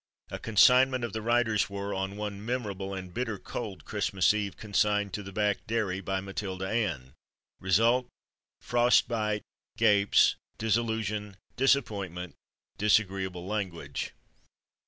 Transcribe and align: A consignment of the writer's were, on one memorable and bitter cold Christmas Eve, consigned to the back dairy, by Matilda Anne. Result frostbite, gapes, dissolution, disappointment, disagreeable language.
A 0.31 0.39
consignment 0.39 1.03
of 1.03 1.13
the 1.13 1.21
writer's 1.21 1.69
were, 1.69 1.93
on 1.93 2.17
one 2.17 2.43
memorable 2.43 2.91
and 2.95 3.13
bitter 3.13 3.37
cold 3.37 3.85
Christmas 3.85 4.33
Eve, 4.33 4.57
consigned 4.57 5.13
to 5.13 5.21
the 5.21 5.31
back 5.31 5.67
dairy, 5.67 6.01
by 6.01 6.19
Matilda 6.21 6.67
Anne. 6.67 7.13
Result 7.59 8.07
frostbite, 8.61 9.43
gapes, 9.77 10.37
dissolution, 10.57 11.37
disappointment, 11.55 12.33
disagreeable 12.79 13.45
language. 13.45 14.13